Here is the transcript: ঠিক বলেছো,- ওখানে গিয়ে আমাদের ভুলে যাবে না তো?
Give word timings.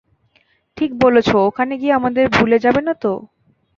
ঠিক 0.77 0.91
বলেছো,- 1.03 1.35
ওখানে 1.49 1.73
গিয়ে 1.81 1.97
আমাদের 1.99 2.25
ভুলে 2.29 2.57
যাবে 2.59 2.81
না 2.81 2.93
তো? 3.03 3.11